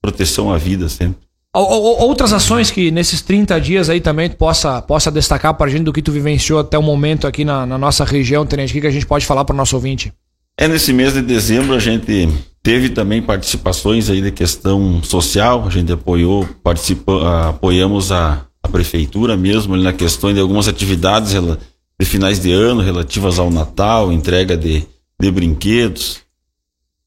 proteção 0.00 0.52
à 0.52 0.58
vida 0.58 0.88
sempre 0.88 1.28
Outras 1.54 2.32
ações 2.32 2.70
que 2.70 2.90
nesses 2.90 3.22
30 3.22 3.60
dias 3.60 3.88
aí 3.88 4.00
também 4.00 4.28
possa, 4.28 4.82
possa 4.82 5.10
destacar 5.10 5.54
para 5.54 5.66
a 5.66 5.70
gente 5.70 5.82
do 5.82 5.92
que 5.92 6.02
tu 6.02 6.12
vivenciou 6.12 6.60
até 6.60 6.78
o 6.78 6.82
momento 6.82 7.26
aqui 7.26 7.44
na, 7.44 7.64
na 7.64 7.78
nossa 7.78 8.04
região, 8.04 8.46
Tenente, 8.46 8.76
o 8.76 8.80
que 8.80 8.86
a 8.86 8.90
gente 8.90 9.06
pode 9.06 9.24
falar 9.24 9.44
para 9.44 9.54
o 9.54 9.56
nosso 9.56 9.74
ouvinte? 9.74 10.12
É 10.56 10.68
nesse 10.68 10.92
mês 10.92 11.14
de 11.14 11.22
dezembro 11.22 11.74
a 11.74 11.78
gente 11.78 12.28
teve 12.62 12.90
também 12.90 13.22
participações 13.22 14.10
aí 14.10 14.20
de 14.20 14.30
questão 14.30 15.02
social, 15.02 15.64
a 15.66 15.70
gente 15.70 15.90
apoiou, 15.90 16.46
participa, 16.62 17.48
apoiamos 17.48 18.12
a, 18.12 18.44
a 18.62 18.68
prefeitura 18.68 19.36
mesmo 19.36 19.76
na 19.76 19.92
questão 19.92 20.32
de 20.32 20.40
algumas 20.40 20.68
atividades 20.68 21.32
de 21.32 22.06
finais 22.06 22.38
de 22.38 22.52
ano 22.52 22.82
relativas 22.82 23.38
ao 23.38 23.50
Natal, 23.50 24.12
entrega 24.12 24.56
de, 24.56 24.84
de 25.18 25.30
brinquedos. 25.30 26.20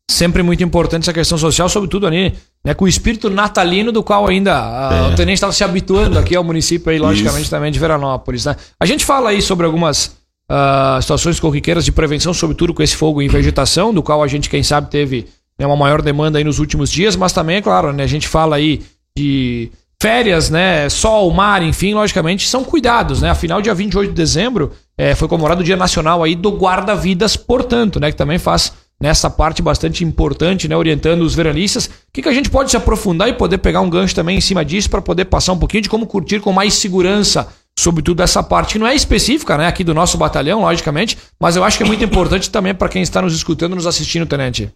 Sempre 0.10 0.41
muito 0.43 0.63
importante 0.63 1.03
essa 1.03 1.13
questão 1.13 1.38
social, 1.38 1.69
sobretudo 1.69 2.07
ali, 2.07 2.33
né, 2.63 2.74
com 2.74 2.86
o 2.86 2.88
espírito 2.88 3.30
natalino 3.30 3.91
do 3.91 4.03
qual 4.03 4.27
ainda 4.27 4.53
a, 4.53 4.94
é. 4.94 5.13
o 5.13 5.15
tenente 5.15 5.36
estava 5.36 5.51
se 5.51 5.63
habituando 5.63 6.18
aqui 6.20 6.36
ao 6.36 6.44
município 6.44 6.91
aí, 6.91 7.00
logicamente, 7.00 7.44
Isso. 7.44 7.51
também 7.51 7.72
de 7.72 7.80
Veranópolis. 7.80 8.46
Né? 8.46 8.56
A 8.80 8.86
gente 8.86 9.03
fala 9.03 9.32
aí 9.32 9.41
sobre 9.41 9.65
algumas 9.65 10.18
uh, 10.50 11.01
situações 11.01 11.39
corriqueiras 11.39 11.84
de 11.84 11.91
prevenção, 11.91 12.34
sobretudo 12.34 12.74
com 12.74 12.84
esse 12.84 12.96
fogo 12.96 13.22
em 13.22 13.27
vegetação, 13.27 13.94
do 13.94 14.03
qual 14.03 14.22
a 14.22 14.27
gente, 14.27 14.50
quem 14.50 14.62
sabe, 14.62 14.89
teve 14.89 15.27
né, 15.58 15.65
uma 15.65 15.75
maior 15.75 16.01
demanda 16.01 16.38
aí 16.38 16.44
nos 16.44 16.60
últimos 16.60 16.91
dias, 16.91 17.15
mas 17.15 17.34
também, 17.34 17.58
é 17.58 17.62
claro, 17.62 17.91
né, 17.91 18.03
a 18.03 18.08
gente 18.08 18.27
fala 18.27 18.56
aí 18.56 18.82
de 19.18 19.72
férias, 20.01 20.50
né, 20.50 20.89
sol, 20.89 21.30
mar, 21.32 21.62
enfim, 21.62 21.94
logicamente, 21.94 22.48
são 22.48 22.63
cuidados, 22.63 23.22
né? 23.22 23.30
Afinal, 23.30 23.62
dia 23.62 23.74
28 23.74 24.10
de 24.10 24.15
dezembro 24.15 24.72
é, 24.98 25.13
foi 25.13 25.27
comemorado 25.27 25.62
o 25.62 25.63
Dia 25.63 25.77
Nacional 25.77 26.24
aí 26.24 26.34
do 26.34 26.50
Guarda-Vidas, 26.50 27.38
portanto, 27.38 28.00
né, 28.00 28.12
que 28.12 28.18
também 28.18 28.39
faz 28.39 28.74
nessa 29.01 29.29
parte 29.29 29.62
bastante 29.62 30.03
importante, 30.03 30.67
né, 30.67 30.77
orientando 30.77 31.24
os 31.24 31.34
veranistas. 31.34 31.88
O 31.88 31.89
que, 32.13 32.22
que 32.22 32.29
a 32.29 32.34
gente 32.34 32.50
pode 32.50 32.70
se 32.70 32.77
aprofundar 32.77 33.27
e 33.27 33.34
poder 33.34 33.58
pegar 33.58 33.81
um 33.81 33.89
gancho 33.89 34.13
também 34.13 34.38
em 34.38 34.41
cima 34.41 34.63
disso 34.63 34.89
para 34.89 35.01
poder 35.01 35.25
passar 35.25 35.53
um 35.53 35.58
pouquinho 35.58 35.84
de 35.84 35.89
como 35.89 36.05
curtir 36.05 36.39
com 36.39 36.53
mais 36.53 36.75
segurança 36.75 37.48
sobretudo 37.77 38.22
essa 38.22 38.43
parte 38.43 38.74
que 38.74 38.79
não 38.79 38.86
é 38.86 38.93
específica, 38.93 39.58
né, 39.58 39.65
aqui 39.65 39.84
do 39.84 39.93
nosso 39.93 40.17
batalhão, 40.17 40.62
logicamente, 40.62 41.17
mas 41.39 41.55
eu 41.55 41.63
acho 41.63 41.77
que 41.77 41.84
é 41.84 41.88
muito 41.88 42.03
importante 42.03 42.50
também 42.50 42.75
para 42.75 42.89
quem 42.89 43.01
está 43.01 43.22
nos 43.22 43.34
escutando, 43.34 43.75
nos 43.75 43.88
assistindo, 43.88 44.25
tenente. 44.25 44.70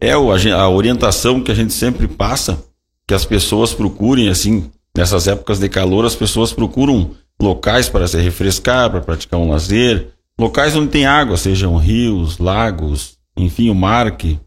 É 0.00 0.12
a 0.12 0.68
orientação 0.68 1.42
que 1.42 1.52
a 1.52 1.54
gente 1.54 1.72
sempre 1.72 2.08
passa 2.08 2.64
que 3.06 3.14
as 3.14 3.24
pessoas 3.24 3.74
procurem, 3.74 4.28
assim, 4.28 4.70
nessas 4.96 5.28
épocas 5.28 5.58
de 5.58 5.68
calor, 5.68 6.04
as 6.04 6.14
pessoas 6.14 6.52
procuram 6.52 7.10
locais 7.40 7.88
para 7.88 8.06
se 8.06 8.20
refrescar, 8.20 8.90
para 8.90 9.00
praticar 9.00 9.38
um 9.38 9.50
lazer, 9.50 10.08
locais 10.38 10.74
onde 10.74 10.88
tem 10.88 11.06
água, 11.06 11.36
sejam 11.36 11.76
rios, 11.76 12.38
lagos, 12.38 13.18
enfim, 13.42 13.70
o 13.70 13.74
mar 13.74 14.16
que 14.16 14.38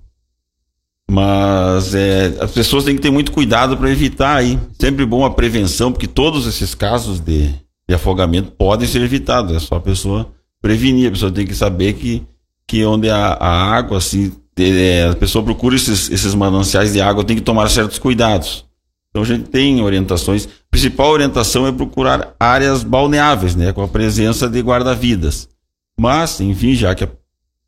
mas 1.10 1.94
é, 1.94 2.38
as 2.40 2.52
pessoas 2.52 2.86
têm 2.86 2.96
que 2.96 3.02
ter 3.02 3.12
muito 3.12 3.32
cuidado 3.32 3.78
para 3.78 3.92
evitar 3.92 4.38
aí. 4.38 4.58
Sempre 4.80 5.06
bom 5.06 5.26
a 5.26 5.30
prevenção, 5.30 5.92
porque 5.92 6.08
todos 6.08 6.48
esses 6.48 6.74
casos 6.74 7.20
de, 7.20 7.54
de, 7.88 7.94
afogamento 7.94 8.52
podem 8.52 8.88
ser 8.88 9.02
evitados. 9.02 9.56
É 9.56 9.60
só 9.60 9.76
a 9.76 9.82
pessoa 9.82 10.32
prevenir. 10.62 11.08
A 11.08 11.12
pessoa 11.12 11.32
tem 11.32 11.46
que 11.46 11.54
saber 11.54 11.94
que, 11.94 12.24
que 12.66 12.84
onde 12.86 13.10
a, 13.10 13.34
a 13.34 13.76
água, 13.76 13.98
assim, 13.98 14.32
é, 14.58 15.10
a 15.12 15.16
pessoa 15.16 15.44
procura 15.44 15.76
esses, 15.76 16.10
esses 16.10 16.34
mananciais 16.34 16.94
de 16.94 17.02
água, 17.02 17.24
tem 17.24 17.36
que 17.36 17.44
tomar 17.44 17.70
certos 17.70 18.00
cuidados. 18.00 18.66
Então 19.10 19.22
a 19.22 19.26
gente 19.26 19.50
tem 19.50 19.82
orientações. 19.82 20.46
A 20.46 20.50
principal 20.72 21.12
orientação 21.12 21.68
é 21.68 21.72
procurar 21.72 22.34
áreas 22.40 22.84
balneáveis, 22.84 23.56
né, 23.56 23.72
com 23.72 23.84
a 23.84 23.88
presença 23.88 24.50
de 24.50 24.60
guarda-vidas. 24.62 25.48
Mas, 25.96 26.42
enfim, 26.42 26.74
já 26.74 26.96
que 26.96 27.04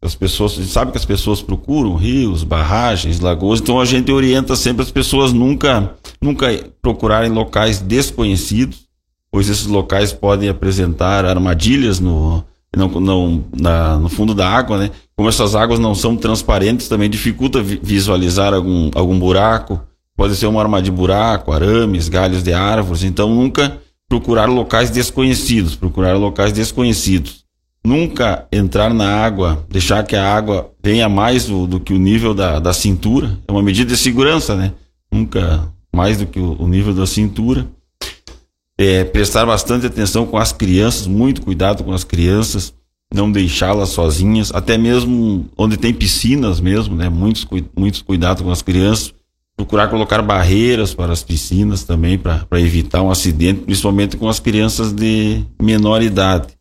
as 0.05 0.15
pessoas, 0.15 0.53
a 0.53 0.55
gente 0.55 0.69
sabe 0.69 0.91
que 0.91 0.97
as 0.97 1.05
pessoas 1.05 1.41
procuram 1.41 1.95
rios, 1.95 2.43
barragens, 2.43 3.19
lagoas, 3.19 3.59
então 3.59 3.79
a 3.79 3.85
gente 3.85 4.11
orienta 4.11 4.55
sempre 4.55 4.83
as 4.83 4.91
pessoas 4.91 5.33
nunca, 5.33 5.93
nunca 6.21 6.47
procurarem 6.81 7.31
locais 7.31 7.79
desconhecidos, 7.79 8.85
pois 9.31 9.49
esses 9.49 9.65
locais 9.65 10.13
podem 10.13 10.49
apresentar 10.49 11.25
armadilhas 11.25 11.99
no, 11.99 12.43
não, 12.75 12.87
não, 12.99 13.45
na, 13.57 13.97
no 13.97 14.09
fundo 14.09 14.33
da 14.33 14.47
água, 14.47 14.77
né? 14.77 14.91
Como 15.15 15.29
essas 15.29 15.55
águas 15.55 15.79
não 15.79 15.95
são 15.95 16.15
transparentes, 16.17 16.89
também 16.89 17.09
dificulta 17.09 17.61
visualizar 17.61 18.53
algum, 18.53 18.91
algum 18.93 19.17
buraco. 19.17 19.79
Pode 20.15 20.35
ser 20.35 20.47
uma 20.47 20.61
arma 20.61 20.81
de 20.81 20.91
buraco, 20.91 21.51
arames, 21.51 22.09
galhos 22.09 22.43
de 22.43 22.53
árvores. 22.53 23.03
Então, 23.03 23.33
nunca 23.33 23.79
procurar 24.09 24.45
locais 24.45 24.89
desconhecidos, 24.89 25.75
procurar 25.75 26.17
locais 26.17 26.51
desconhecidos. 26.51 27.44
Nunca 27.85 28.47
entrar 28.51 28.93
na 28.93 29.07
água, 29.07 29.63
deixar 29.69 30.03
que 30.03 30.15
a 30.15 30.35
água 30.35 30.71
venha 30.83 31.07
mais 31.07 31.45
do, 31.45 31.67
do 31.67 31.79
que 31.79 31.93
o 31.93 31.99
nível 31.99 32.33
da, 32.33 32.59
da 32.59 32.73
cintura. 32.73 33.37
É 33.47 33.51
uma 33.51 33.61
medida 33.61 33.91
de 33.91 33.97
segurança, 33.97 34.55
né? 34.55 34.73
Nunca 35.11 35.71
mais 35.95 36.17
do 36.17 36.25
que 36.25 36.39
o, 36.39 36.59
o 36.59 36.67
nível 36.67 36.93
da 36.93 37.05
cintura 37.05 37.67
é, 38.77 39.03
prestar 39.03 39.45
bastante 39.45 39.85
atenção 39.85 40.25
com 40.25 40.37
as 40.37 40.51
crianças, 40.51 41.07
muito 41.07 41.41
cuidado 41.41 41.83
com 41.83 41.91
as 41.91 42.03
crianças, 42.03 42.73
não 43.13 43.31
deixá-las 43.31 43.89
sozinhas, 43.89 44.51
até 44.53 44.77
mesmo 44.77 45.45
onde 45.57 45.77
tem 45.77 45.93
piscinas 45.93 46.59
mesmo, 46.59 46.95
né? 46.95 47.07
Muitos, 47.07 47.47
muitos 47.77 48.01
cuidado 48.01 48.43
com 48.43 48.51
as 48.51 48.61
crianças, 48.61 49.13
procurar 49.55 49.87
colocar 49.87 50.21
barreiras 50.21 50.93
para 50.93 51.13
as 51.13 51.23
piscinas 51.23 51.83
também, 51.83 52.17
para 52.17 52.59
evitar 52.59 53.01
um 53.01 53.09
acidente, 53.09 53.61
principalmente 53.61 54.17
com 54.17 54.27
as 54.27 54.39
crianças 54.39 54.91
de 54.91 55.43
menor 55.61 56.01
idade. 56.01 56.54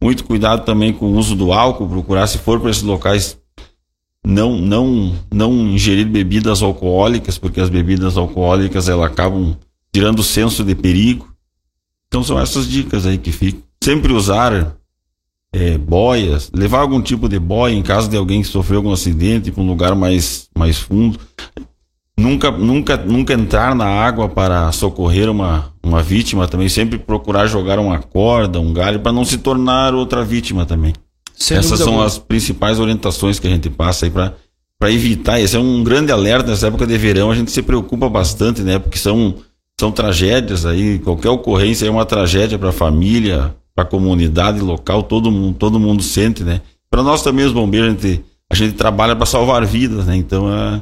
Muito 0.00 0.24
cuidado 0.24 0.64
também 0.64 0.92
com 0.92 1.06
o 1.06 1.16
uso 1.16 1.34
do 1.34 1.52
álcool, 1.52 1.88
procurar, 1.88 2.26
se 2.26 2.38
for 2.38 2.60
para 2.60 2.70
esses 2.70 2.82
locais, 2.82 3.36
não, 4.24 4.56
não, 4.58 5.14
não 5.32 5.52
ingerir 5.68 6.06
bebidas 6.06 6.62
alcoólicas, 6.62 7.38
porque 7.38 7.60
as 7.60 7.68
bebidas 7.68 8.16
alcoólicas 8.16 8.88
elas 8.88 9.10
acabam 9.10 9.56
tirando 9.92 10.20
o 10.20 10.24
senso 10.24 10.62
de 10.62 10.74
perigo. 10.74 11.28
Então 12.06 12.22
são 12.22 12.38
essas 12.38 12.68
dicas 12.68 13.06
aí 13.06 13.18
que 13.18 13.32
ficam. 13.32 13.62
Sempre 13.82 14.12
usar 14.12 14.76
é, 15.52 15.78
boias, 15.78 16.50
levar 16.54 16.80
algum 16.80 17.00
tipo 17.00 17.28
de 17.28 17.38
boia 17.38 17.74
em 17.74 17.82
caso 17.82 18.08
de 18.08 18.16
alguém 18.16 18.42
que 18.42 18.48
sofreu 18.48 18.78
algum 18.78 18.92
acidente 18.92 19.50
para 19.50 19.62
um 19.62 19.66
lugar 19.66 19.94
mais, 19.94 20.48
mais 20.56 20.78
fundo. 20.78 21.18
Nunca, 22.16 22.50
nunca, 22.50 22.96
nunca 22.96 23.32
entrar 23.32 23.74
na 23.74 23.86
água 23.86 24.28
para 24.28 24.72
socorrer 24.72 25.30
uma, 25.30 25.72
uma 25.88 26.02
vítima 26.02 26.46
também. 26.46 26.68
Sempre 26.68 26.98
procurar 26.98 27.46
jogar 27.46 27.78
uma 27.78 27.98
corda, 27.98 28.60
um 28.60 28.72
galho, 28.72 29.00
para 29.00 29.12
não 29.12 29.24
se 29.24 29.38
tornar 29.38 29.94
outra 29.94 30.24
vítima 30.24 30.64
também. 30.64 30.92
Sem 31.34 31.56
Essas 31.56 31.78
são 31.78 31.88
alguma. 31.88 32.06
as 32.06 32.18
principais 32.18 32.78
orientações 32.78 33.38
que 33.38 33.46
a 33.46 33.50
gente 33.50 33.70
passa 33.70 34.06
aí 34.06 34.10
para 34.10 34.34
para 34.78 34.92
evitar. 34.92 35.40
Esse 35.40 35.56
é 35.56 35.58
um 35.58 35.82
grande 35.82 36.12
alerta 36.12 36.50
nessa 36.50 36.68
época 36.68 36.86
de 36.86 36.96
verão. 36.96 37.30
A 37.30 37.34
gente 37.34 37.50
se 37.50 37.62
preocupa 37.62 38.08
bastante, 38.08 38.62
né? 38.62 38.78
Porque 38.78 38.98
são 38.98 39.34
são 39.80 39.92
tragédias 39.92 40.66
aí, 40.66 40.98
qualquer 40.98 41.28
ocorrência 41.30 41.86
é 41.86 41.90
uma 41.90 42.04
tragédia 42.04 42.58
para 42.58 42.70
a 42.70 42.72
família, 42.72 43.54
para 43.74 43.84
a 43.84 43.86
comunidade 43.86 44.58
local, 44.58 45.04
todo 45.04 45.30
mundo, 45.30 45.56
todo 45.56 45.78
mundo 45.78 46.02
sente, 46.02 46.42
né? 46.42 46.60
Para 46.90 47.00
nós 47.00 47.22
também 47.22 47.46
os 47.46 47.52
bombeiros, 47.52 47.88
a 47.88 47.92
gente, 47.92 48.24
a 48.50 48.54
gente 48.56 48.74
trabalha 48.74 49.14
para 49.14 49.24
salvar 49.24 49.64
vidas, 49.64 50.04
né? 50.06 50.16
Então 50.16 50.48
a, 50.48 50.80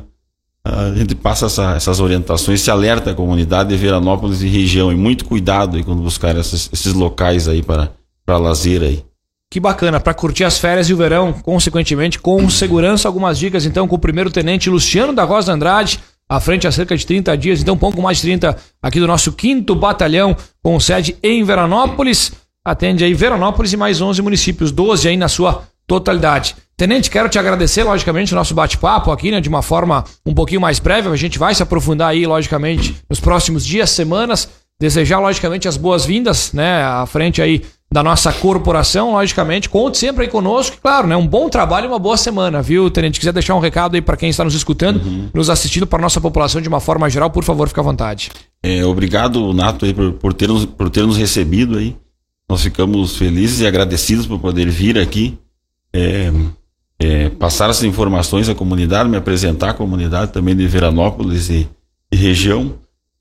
a 0.75 0.95
gente 0.95 1.15
passa 1.15 1.47
essa, 1.47 1.75
essas 1.75 2.01
orientações, 2.01 2.61
se 2.61 2.71
alerta 2.71 3.11
a 3.11 3.15
comunidade 3.15 3.69
de 3.69 3.77
Veranópolis 3.77 4.43
e 4.43 4.49
região 4.49 4.91
e 4.93 4.97
muito 4.97 5.25
cuidado 5.25 5.77
aí 5.77 5.85
quando 5.85 6.03
buscar 6.03 6.37
esses, 6.37 6.69
esses 6.73 6.93
locais 6.93 7.49
aí 7.49 7.63
para 7.63 7.91
para 8.27 8.37
lazer 8.39 8.83
aí. 8.83 9.05
Que 9.49 9.61
bacana, 9.61 10.01
para 10.01 10.13
curtir 10.13 10.43
as 10.43 10.59
férias 10.59 10.91
e 10.91 10.93
o 10.93 10.97
verão, 10.97 11.33
consequentemente, 11.33 12.19
com 12.19 12.51
segurança. 12.51 13.07
Algumas 13.07 13.39
dicas 13.39 13.65
então 13.65 13.87
com 13.87 13.95
o 13.95 13.99
primeiro 13.99 14.31
tenente 14.31 14.69
Luciano 14.69 15.13
da 15.13 15.23
Rosa 15.23 15.53
Andrade, 15.53 16.01
à 16.29 16.41
frente 16.41 16.67
há 16.67 16.73
cerca 16.73 16.97
de 16.97 17.07
30 17.07 17.39
dias, 17.39 17.63
então 17.63 17.77
um 17.77 17.79
pouco 17.79 18.03
mais 18.03 18.17
de 18.17 18.25
30 18.25 18.57
aqui 18.83 18.99
do 18.99 19.07
nosso 19.07 19.33
quinto 19.33 19.77
batalhão, 19.77 20.37
com 20.61 20.79
sede 20.81 21.17
em 21.23 21.45
Veranópolis. 21.45 22.33
Atende 22.65 23.05
aí 23.05 23.15
Veranópolis 23.15 23.73
e 23.73 23.77
mais 23.77 24.01
11 24.01 24.21
municípios, 24.21 24.73
12 24.73 25.09
aí 25.09 25.17
na 25.17 25.29
sua 25.29 25.63
totalidade. 25.87 26.57
Tenente, 26.77 27.11
quero 27.11 27.29
te 27.31 27.39
agradecer, 27.39 27.85
logicamente, 27.85 28.35
o 28.35 28.37
nosso 28.37 28.55
bate-papo 28.55 29.11
aqui, 29.11 29.31
né, 29.31 29.41
de 29.41 29.49
uma 29.49 29.63
forma 29.63 30.05
um 30.27 30.35
pouquinho 30.35 30.61
mais 30.61 30.79
breve. 30.79 31.09
A 31.09 31.17
gente 31.17 31.39
vai 31.39 31.55
se 31.55 31.63
aprofundar 31.63 32.11
aí, 32.11 32.27
logicamente, 32.27 32.95
nos 33.09 33.19
próximos 33.19 33.65
dias, 33.65 33.89
semanas. 33.91 34.47
Desejar, 34.79 35.19
logicamente, 35.19 35.67
as 35.67 35.79
boas-vindas, 35.79 36.53
né, 36.53 36.83
à 36.83 37.07
frente 37.07 37.41
aí 37.41 37.63
da 37.91 38.03
nossa 38.03 38.31
corporação, 38.31 39.13
logicamente. 39.13 39.71
Conte 39.71 39.97
sempre 39.97 40.25
aí 40.25 40.31
conosco. 40.31 40.77
Claro, 40.83 41.07
né? 41.07 41.17
Um 41.17 41.27
bom 41.27 41.49
trabalho 41.49 41.87
e 41.87 41.89
uma 41.89 41.99
boa 41.99 42.19
semana, 42.19 42.61
viu, 42.61 42.91
Tenente? 42.91 43.19
Quiser 43.19 43.33
deixar 43.33 43.55
um 43.55 43.59
recado 43.59 43.95
aí 43.95 44.03
para 44.03 44.19
quem 44.19 44.29
está 44.29 44.45
nos 44.45 44.55
escutando, 44.55 45.03
uhum. 45.03 45.31
nos 45.33 45.49
assistindo, 45.49 45.87
para 45.87 46.03
nossa 46.03 46.21
população 46.21 46.61
de 46.61 46.69
uma 46.69 46.81
forma 46.81 47.09
geral, 47.09 47.31
por 47.31 47.43
favor, 47.43 47.69
fique 47.69 47.81
à 47.81 47.83
vontade. 47.83 48.31
É, 48.63 48.85
obrigado, 48.85 49.55
Nato, 49.55 49.87
aí, 49.87 49.95
por, 49.95 50.13
por, 50.13 50.35
ter 50.35 50.49
nos, 50.49 50.67
por 50.67 50.91
ter 50.91 51.07
nos 51.07 51.17
recebido 51.17 51.79
aí. 51.79 51.97
Nós 52.47 52.63
ficamos 52.63 53.17
felizes 53.17 53.61
e 53.61 53.67
agradecidos 53.67 54.27
por 54.27 54.39
poder 54.39 54.69
vir 54.69 54.99
aqui. 54.99 55.39
É, 55.91 56.31
é, 56.99 57.29
passar 57.31 57.71
essas 57.71 57.85
informações 57.85 58.49
à 58.49 58.55
comunidade, 58.55 59.09
me 59.09 59.17
apresentar 59.17 59.71
à 59.71 59.75
comunidade 59.75 60.33
também 60.33 60.57
de 60.57 60.67
Veranópolis 60.67 61.51
e, 61.51 61.69
e 62.13 62.17
região 62.17 62.75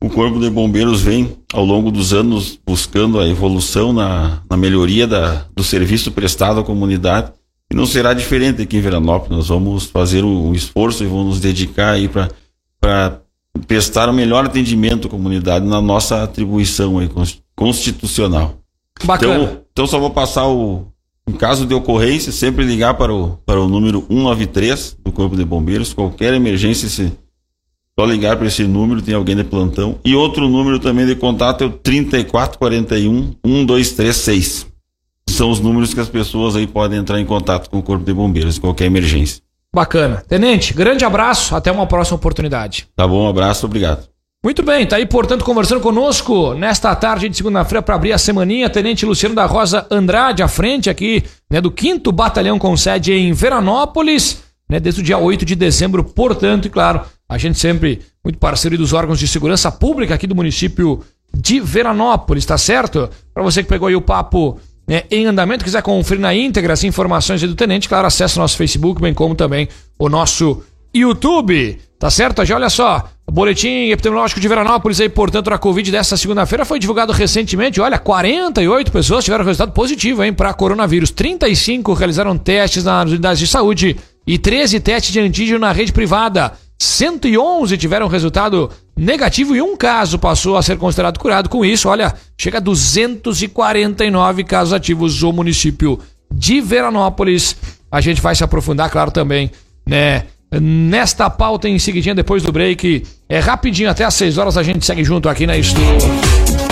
o 0.06 0.10
Corpo 0.10 0.40
de 0.40 0.50
Bombeiros 0.50 1.02
vem, 1.02 1.36
ao 1.52 1.66
longo 1.66 1.90
dos 1.90 2.14
anos, 2.14 2.60
buscando 2.66 3.20
a 3.20 3.28
evolução 3.28 3.92
na, 3.92 4.42
na 4.48 4.56
melhoria 4.56 5.08
da, 5.08 5.46
do 5.56 5.64
serviço 5.64 6.12
prestado 6.12 6.60
à 6.60 6.64
comunidade. 6.64 7.32
E 7.72 7.76
não 7.76 7.88
será 7.88 8.14
diferente 8.14 8.62
aqui 8.62 8.78
em 8.78 8.82
Veranópolis. 8.82 9.36
Nós 9.36 9.48
vamos 9.48 9.86
fazer 9.86 10.24
um 10.24 10.54
esforço 10.54 11.04
e 11.04 11.08
vamos 11.08 11.26
nos 11.26 11.40
dedicar 11.40 11.94
aí 11.94 12.08
para 12.08 13.22
prestar 13.66 14.08
o 14.08 14.14
melhor 14.14 14.46
atendimento 14.46 15.08
à 15.08 15.10
comunidade 15.10 15.66
na 15.66 15.82
nossa 15.82 16.22
atribuição 16.22 17.00
aí, 17.00 17.10
constitucional. 17.56 18.60
Bacana. 19.04 19.34
Então, 19.34 19.62
então 19.72 19.88
só 19.88 19.98
vou 19.98 20.12
passar 20.12 20.48
o, 20.48 20.86
Em 21.28 21.34
caso 21.34 21.66
de 21.66 21.74
ocorrência, 21.74 22.32
sempre 22.32 22.64
ligar 22.64 22.94
para 22.94 23.14
o, 23.14 23.38
para 23.46 23.60
o 23.60 23.68
número 23.68 24.06
193 24.08 24.98
do 25.04 25.12
Corpo 25.12 25.36
de 25.36 25.44
Bombeiros. 25.44 25.94
Qualquer 25.94 26.34
emergência, 26.34 26.88
se 26.88 27.12
só 27.98 28.06
ligar 28.06 28.38
para 28.38 28.48
esse 28.48 28.64
número, 28.66 29.02
tem 29.02 29.16
alguém 29.16 29.36
de 29.36 29.44
plantão. 29.44 29.98
E 30.06 30.14
outro 30.16 30.48
número 30.48 30.80
também 30.80 31.06
de 31.06 31.16
contato 31.16 31.64
é 31.64 31.68
o 31.68 31.72
3441 31.72 33.36
1236. 33.44 34.68
São 35.30 35.50
os 35.50 35.60
números 35.60 35.94
que 35.94 36.00
as 36.00 36.10
pessoas 36.10 36.56
aí 36.56 36.68
podem 36.68 37.00
entrar 37.00 37.20
em 37.20 37.26
contato 37.26 37.70
com 37.70 37.80
o 37.80 37.84
Corpo 37.84 38.06
de 38.06 38.14
Bombeiros, 38.14 38.58
em 38.58 38.62
qualquer 38.62 38.86
emergência. 38.86 39.42
Bacana. 39.74 40.24
Tenente, 40.28 40.74
grande 40.74 41.04
abraço, 41.04 41.56
até 41.56 41.72
uma 41.72 41.88
próxima 41.88 42.18
oportunidade. 42.18 42.88
Tá 42.96 43.08
bom, 43.08 43.26
um 43.26 43.30
abraço, 43.30 43.66
obrigado. 43.66 44.15
Muito 44.46 44.62
bem, 44.62 44.86
tá 44.86 44.98
aí, 44.98 45.08
portanto, 45.08 45.44
conversando 45.44 45.82
conosco 45.82 46.54
nesta 46.54 46.96
tarde 46.96 47.28
de 47.28 47.36
segunda-feira 47.36 47.82
para 47.82 47.96
abrir 47.96 48.14
a 48.14 48.18
semaninha, 48.20 48.70
Tenente 48.70 49.04
Luciano 49.04 49.34
da 49.34 49.48
Rosa 49.48 49.88
Andrade, 49.90 50.44
à 50.44 50.48
frente 50.48 50.88
aqui, 50.88 51.24
né, 51.50 51.60
do 51.60 51.74
5 51.76 52.12
Batalhão 52.12 52.60
com 52.60 52.78
sede 52.78 53.12
em 53.12 53.34
Veranópolis, 53.34 54.44
né, 54.70 54.80
desde 54.80 55.02
o 55.02 55.04
dia 55.04 55.18
8 55.18 55.44
de 55.44 55.56
dezembro, 55.56 56.04
portanto, 56.04 56.68
e 56.68 56.70
claro, 56.70 57.02
a 57.28 57.40
gente 57.40 57.58
sempre 57.58 58.02
muito 58.24 58.38
parceiro 58.38 58.78
dos 58.78 58.94
órgãos 58.94 59.18
de 59.18 59.28
segurança 59.28 59.72
pública 59.72 60.14
aqui 60.14 60.28
do 60.28 60.36
município 60.36 61.04
de 61.36 61.60
Veranópolis, 61.60 62.46
tá 62.46 62.56
certo? 62.56 63.10
Para 63.34 63.42
você 63.42 63.64
que 63.64 63.70
pegou 63.70 63.88
aí 63.88 63.96
o 63.96 64.02
papo 64.02 64.60
né, 64.88 65.06
em 65.10 65.26
andamento, 65.26 65.66
quiser 65.66 65.82
conferir 65.82 66.22
na 66.22 66.36
íntegra 66.36 66.72
as 66.72 66.84
informações 66.84 67.42
do 67.42 67.56
Tenente, 67.56 67.90
claro, 67.90 68.06
acesse 68.06 68.38
nosso 68.38 68.58
Facebook, 68.58 69.02
bem 69.02 69.12
como 69.12 69.34
também 69.34 69.68
o 69.98 70.08
nosso 70.08 70.62
YouTube. 70.96 71.80
Tá 71.98 72.10
certo? 72.10 72.44
Já 72.46 72.56
olha 72.56 72.70
só, 72.70 73.10
o 73.26 73.32
boletim 73.32 73.90
epidemiológico 73.90 74.40
de 74.40 74.48
Veranópolis 74.48 75.00
aí, 75.00 75.10
portanto, 75.10 75.50
na 75.50 75.58
Covid 75.58 75.92
desta 75.92 76.16
segunda-feira 76.16 76.66
foi 76.66 76.78
divulgado 76.78 77.12
recentemente. 77.12 77.82
Olha, 77.82 77.98
48 77.98 78.92
pessoas 78.92 79.24
tiveram 79.24 79.46
resultado 79.46 79.72
positivo, 79.72 80.24
hein, 80.24 80.34
para 80.34 80.54
coronavírus. 80.54 81.10
35 81.12 81.94
realizaram 81.94 82.38
testes 82.38 82.84
nas 82.84 83.10
unidades 83.10 83.40
de 83.40 83.48
saúde 83.48 83.98
e 84.28 84.38
13 84.38 84.80
testes 84.80 85.12
de 85.12 85.20
antígeno 85.20 85.60
na 85.60 85.72
rede 85.72 85.92
privada. 85.94 86.54
111 86.78 87.78
tiveram 87.78 88.08
resultado 88.08 88.70
negativo 88.96 89.56
e 89.56 89.62
um 89.62 89.78
caso 89.78 90.20
passou 90.20 90.58
a 90.58 90.62
ser 90.62 90.78
considerado 90.78 91.18
curado. 91.18 91.50
Com 91.50 91.64
isso, 91.64 91.88
olha, 91.88 92.14
chega 92.38 92.58
a 92.58 92.62
249 92.62 94.44
casos 94.44 94.74
ativos 94.74 95.22
no 95.22 95.32
município 95.32 96.00
de 96.32 96.60
Veranópolis. 96.62 97.56
A 97.90 98.02
gente 98.02 98.22
vai 98.22 98.36
se 98.36 98.44
aprofundar, 98.44 98.90
claro, 98.90 99.10
também, 99.12 99.50
né? 99.86 100.26
Nesta 100.52 101.30
pauta 101.30 101.68
em 101.68 101.78
seguidinha 101.80 102.16
depois 102.16 102.44
do 102.44 102.52
break. 102.52 103.04
É 103.28 103.40
rapidinho, 103.40 103.90
até 103.90 104.04
às 104.04 104.14
6 104.14 104.38
horas 104.38 104.58
a 104.58 104.64
gente 104.64 104.86
segue 104.86 105.04
junto 105.04 105.30
aqui 105.30 105.46
na 105.48 105.58
Estúdio. 105.58 106.65